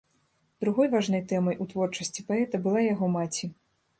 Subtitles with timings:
[0.63, 3.45] Другой важнай тэмай у творчасці паэта была яго маці.